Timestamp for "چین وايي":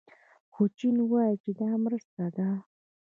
0.77-1.35